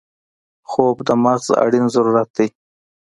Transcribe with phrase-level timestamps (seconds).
[0.69, 2.47] خوب د مغز اړین ضرورت دی